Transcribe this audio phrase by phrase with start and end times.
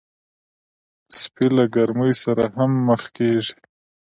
[1.19, 3.55] سپي له ګرمۍ سره هم مخ کېږي.